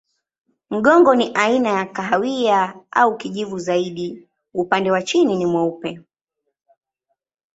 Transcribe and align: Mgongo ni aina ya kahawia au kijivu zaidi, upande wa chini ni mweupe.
Mgongo 0.69 1.15
ni 1.15 1.31
aina 1.33 1.69
ya 1.69 1.85
kahawia 1.85 2.79
au 2.91 3.17
kijivu 3.17 3.59
zaidi, 3.59 4.27
upande 4.53 4.91
wa 4.91 5.01
chini 5.03 5.35
ni 5.35 5.45
mweupe. 5.45 6.01